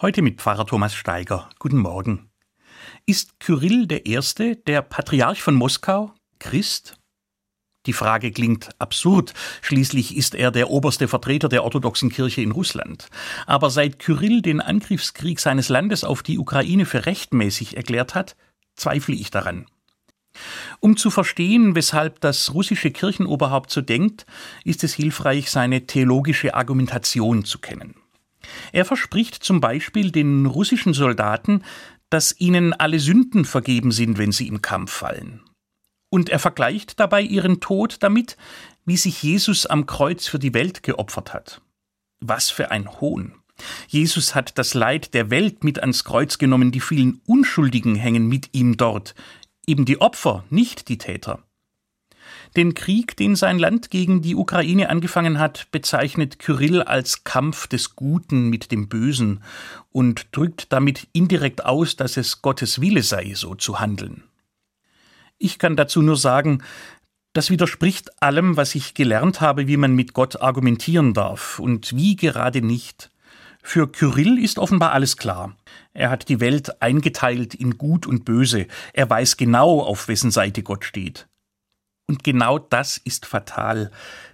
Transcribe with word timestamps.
Heute 0.00 0.22
mit 0.22 0.40
Pfarrer 0.40 0.64
Thomas 0.64 0.94
Steiger. 0.94 1.50
Guten 1.58 1.78
Morgen. 1.78 2.30
Ist 3.04 3.40
Kyrill 3.40 3.88
der 3.88 4.06
Erste, 4.06 4.54
der 4.54 4.80
Patriarch 4.80 5.42
von 5.42 5.56
Moskau, 5.56 6.14
Christ? 6.38 7.00
Die 7.84 7.92
Frage 7.92 8.30
klingt 8.30 8.68
absurd. 8.78 9.34
Schließlich 9.60 10.16
ist 10.16 10.36
er 10.36 10.52
der 10.52 10.70
oberste 10.70 11.08
Vertreter 11.08 11.48
der 11.48 11.64
orthodoxen 11.64 12.10
Kirche 12.10 12.42
in 12.42 12.52
Russland. 12.52 13.08
Aber 13.46 13.70
seit 13.70 13.98
Kyrill 13.98 14.40
den 14.40 14.60
Angriffskrieg 14.60 15.40
seines 15.40 15.68
Landes 15.68 16.04
auf 16.04 16.22
die 16.22 16.38
Ukraine 16.38 16.86
für 16.86 17.04
rechtmäßig 17.04 17.76
erklärt 17.76 18.14
hat, 18.14 18.36
zweifle 18.76 19.16
ich 19.16 19.32
daran. 19.32 19.66
Um 20.78 20.96
zu 20.96 21.10
verstehen, 21.10 21.74
weshalb 21.74 22.20
das 22.20 22.54
russische 22.54 22.92
Kirchenoberhaupt 22.92 23.72
so 23.72 23.80
denkt, 23.80 24.26
ist 24.62 24.84
es 24.84 24.94
hilfreich, 24.94 25.50
seine 25.50 25.88
theologische 25.88 26.54
Argumentation 26.54 27.44
zu 27.44 27.58
kennen. 27.58 27.96
Er 28.72 28.84
verspricht 28.84 29.42
zum 29.42 29.60
Beispiel 29.60 30.10
den 30.10 30.46
russischen 30.46 30.94
Soldaten, 30.94 31.62
dass 32.10 32.38
ihnen 32.38 32.72
alle 32.72 33.00
Sünden 33.00 33.44
vergeben 33.44 33.92
sind, 33.92 34.18
wenn 34.18 34.32
sie 34.32 34.48
im 34.48 34.62
Kampf 34.62 34.92
fallen. 34.92 35.42
Und 36.10 36.30
er 36.30 36.38
vergleicht 36.38 37.00
dabei 37.00 37.20
ihren 37.20 37.60
Tod 37.60 38.02
damit, 38.02 38.36
wie 38.86 38.96
sich 38.96 39.22
Jesus 39.22 39.66
am 39.66 39.86
Kreuz 39.86 40.26
für 40.26 40.38
die 40.38 40.54
Welt 40.54 40.82
geopfert 40.82 41.34
hat. 41.34 41.60
Was 42.20 42.50
für 42.50 42.70
ein 42.70 43.00
Hohn. 43.00 43.34
Jesus 43.88 44.34
hat 44.34 44.56
das 44.56 44.74
Leid 44.74 45.14
der 45.14 45.30
Welt 45.30 45.64
mit 45.64 45.80
ans 45.80 46.04
Kreuz 46.04 46.38
genommen, 46.38 46.70
die 46.70 46.80
vielen 46.80 47.20
Unschuldigen 47.26 47.94
hängen 47.96 48.26
mit 48.26 48.50
ihm 48.52 48.76
dort, 48.76 49.14
eben 49.66 49.84
die 49.84 50.00
Opfer, 50.00 50.44
nicht 50.48 50.88
die 50.88 50.98
Täter. 50.98 51.42
Den 52.56 52.74
Krieg, 52.74 53.16
den 53.16 53.36
sein 53.36 53.58
Land 53.58 53.90
gegen 53.90 54.22
die 54.22 54.34
Ukraine 54.34 54.88
angefangen 54.90 55.38
hat, 55.38 55.68
bezeichnet 55.70 56.38
Kyrill 56.38 56.82
als 56.82 57.24
Kampf 57.24 57.66
des 57.66 57.96
Guten 57.96 58.48
mit 58.48 58.72
dem 58.72 58.88
Bösen 58.88 59.42
und 59.90 60.28
drückt 60.32 60.72
damit 60.72 61.08
indirekt 61.12 61.64
aus, 61.64 61.96
dass 61.96 62.16
es 62.16 62.42
Gottes 62.42 62.80
Wille 62.80 63.02
sei, 63.02 63.32
so 63.34 63.54
zu 63.54 63.80
handeln. 63.80 64.24
Ich 65.38 65.58
kann 65.58 65.76
dazu 65.76 66.02
nur 66.02 66.16
sagen, 66.16 66.62
das 67.32 67.50
widerspricht 67.50 68.22
allem, 68.22 68.56
was 68.56 68.74
ich 68.74 68.94
gelernt 68.94 69.40
habe, 69.40 69.68
wie 69.68 69.76
man 69.76 69.94
mit 69.94 70.12
Gott 70.12 70.40
argumentieren 70.40 71.14
darf 71.14 71.58
und 71.58 71.94
wie 71.94 72.16
gerade 72.16 72.62
nicht. 72.62 73.10
Für 73.62 73.86
Kyrill 73.86 74.42
ist 74.42 74.58
offenbar 74.58 74.92
alles 74.92 75.16
klar. 75.16 75.54
Er 75.92 76.10
hat 76.10 76.28
die 76.28 76.40
Welt 76.40 76.80
eingeteilt 76.80 77.54
in 77.54 77.76
Gut 77.76 78.06
und 78.06 78.24
Böse. 78.24 78.66
Er 78.92 79.10
weiß 79.10 79.36
genau, 79.36 79.80
auf 79.80 80.08
wessen 80.08 80.30
Seite 80.30 80.62
Gott 80.62 80.84
steht. 80.84 81.28
Und 82.08 82.24
genau 82.24 82.58
das 82.58 82.96
ist 82.96 83.26
fatal, 83.26 83.90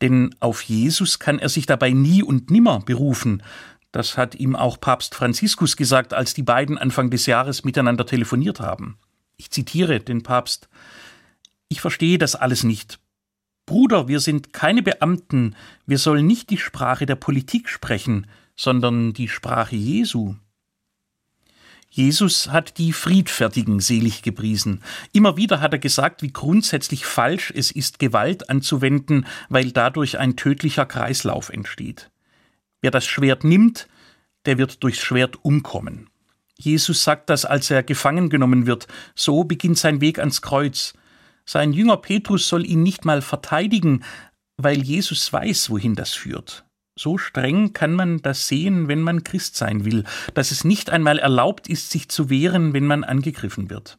denn 0.00 0.34
auf 0.40 0.62
Jesus 0.62 1.18
kann 1.18 1.40
er 1.40 1.48
sich 1.48 1.66
dabei 1.66 1.90
nie 1.90 2.22
und 2.22 2.50
nimmer 2.50 2.80
berufen. 2.80 3.42
Das 3.90 4.16
hat 4.16 4.36
ihm 4.36 4.54
auch 4.54 4.80
Papst 4.80 5.14
Franziskus 5.14 5.76
gesagt, 5.76 6.14
als 6.14 6.32
die 6.32 6.44
beiden 6.44 6.78
Anfang 6.78 7.10
des 7.10 7.26
Jahres 7.26 7.64
miteinander 7.64 8.06
telefoniert 8.06 8.60
haben. 8.60 8.98
Ich 9.36 9.50
zitiere 9.50 10.00
den 10.00 10.22
Papst 10.22 10.68
Ich 11.68 11.80
verstehe 11.80 12.18
das 12.18 12.36
alles 12.36 12.62
nicht. 12.62 13.00
Bruder, 13.66 14.06
wir 14.06 14.20
sind 14.20 14.52
keine 14.52 14.84
Beamten, 14.84 15.56
wir 15.86 15.98
sollen 15.98 16.26
nicht 16.26 16.50
die 16.50 16.58
Sprache 16.58 17.04
der 17.04 17.16
Politik 17.16 17.68
sprechen, 17.68 18.28
sondern 18.54 19.12
die 19.12 19.28
Sprache 19.28 19.74
Jesu. 19.74 20.36
Jesus 21.96 22.50
hat 22.50 22.76
die 22.76 22.92
Friedfertigen 22.92 23.80
selig 23.80 24.20
gepriesen. 24.20 24.82
Immer 25.14 25.38
wieder 25.38 25.62
hat 25.62 25.72
er 25.72 25.78
gesagt, 25.78 26.20
wie 26.20 26.30
grundsätzlich 26.30 27.06
falsch 27.06 27.50
es 27.56 27.70
ist, 27.70 27.98
Gewalt 27.98 28.50
anzuwenden, 28.50 29.24
weil 29.48 29.72
dadurch 29.72 30.18
ein 30.18 30.36
tödlicher 30.36 30.84
Kreislauf 30.84 31.48
entsteht. 31.48 32.10
Wer 32.82 32.90
das 32.90 33.06
Schwert 33.06 33.44
nimmt, 33.44 33.88
der 34.44 34.58
wird 34.58 34.82
durchs 34.82 35.00
Schwert 35.00 35.42
umkommen. 35.42 36.10
Jesus 36.58 37.02
sagt 37.02 37.30
das, 37.30 37.46
als 37.46 37.70
er 37.70 37.82
gefangen 37.82 38.28
genommen 38.28 38.66
wird. 38.66 38.88
So 39.14 39.44
beginnt 39.44 39.78
sein 39.78 40.02
Weg 40.02 40.18
ans 40.18 40.42
Kreuz. 40.42 40.92
Sein 41.46 41.72
Jünger 41.72 41.96
Petrus 41.96 42.46
soll 42.46 42.66
ihn 42.66 42.82
nicht 42.82 43.06
mal 43.06 43.22
verteidigen, 43.22 44.04
weil 44.58 44.82
Jesus 44.82 45.32
weiß, 45.32 45.70
wohin 45.70 45.94
das 45.94 46.12
führt. 46.12 46.65
So 46.98 47.18
streng 47.18 47.74
kann 47.74 47.92
man 47.92 48.22
das 48.22 48.48
sehen, 48.48 48.88
wenn 48.88 49.02
man 49.02 49.22
Christ 49.22 49.56
sein 49.56 49.84
will, 49.84 50.04
dass 50.34 50.50
es 50.50 50.64
nicht 50.64 50.88
einmal 50.88 51.18
erlaubt 51.18 51.68
ist, 51.68 51.90
sich 51.90 52.08
zu 52.08 52.30
wehren, 52.30 52.72
wenn 52.72 52.86
man 52.86 53.04
angegriffen 53.04 53.68
wird. 53.68 53.98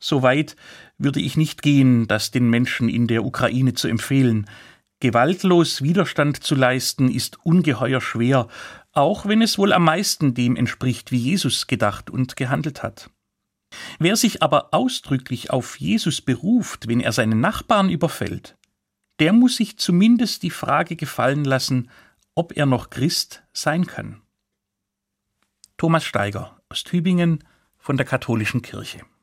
So 0.00 0.22
weit 0.22 0.56
würde 0.98 1.20
ich 1.20 1.36
nicht 1.36 1.62
gehen, 1.62 2.08
das 2.08 2.32
den 2.32 2.50
Menschen 2.50 2.88
in 2.88 3.06
der 3.06 3.24
Ukraine 3.24 3.74
zu 3.74 3.86
empfehlen. 3.86 4.48
Gewaltlos 4.98 5.82
Widerstand 5.82 6.42
zu 6.42 6.56
leisten 6.56 7.08
ist 7.08 7.44
ungeheuer 7.44 8.00
schwer, 8.00 8.48
auch 8.92 9.26
wenn 9.26 9.40
es 9.40 9.56
wohl 9.58 9.72
am 9.72 9.84
meisten 9.84 10.34
dem 10.34 10.56
entspricht, 10.56 11.12
wie 11.12 11.18
Jesus 11.18 11.68
gedacht 11.68 12.10
und 12.10 12.34
gehandelt 12.34 12.82
hat. 12.82 13.10
Wer 14.00 14.16
sich 14.16 14.42
aber 14.42 14.74
ausdrücklich 14.74 15.50
auf 15.50 15.78
Jesus 15.78 16.20
beruft, 16.20 16.88
wenn 16.88 17.00
er 17.00 17.12
seinen 17.12 17.40
Nachbarn 17.40 17.88
überfällt, 17.88 18.56
der 19.22 19.32
muss 19.32 19.54
sich 19.54 19.76
zumindest 19.76 20.42
die 20.42 20.50
Frage 20.50 20.96
gefallen 20.96 21.44
lassen, 21.44 21.90
ob 22.34 22.56
er 22.56 22.66
noch 22.66 22.90
Christ 22.90 23.44
sein 23.52 23.86
kann. 23.86 24.20
Thomas 25.76 26.02
Steiger 26.02 26.60
aus 26.68 26.82
Tübingen 26.82 27.44
von 27.78 27.96
der 27.96 28.04
Katholischen 28.04 28.62
Kirche 28.62 29.02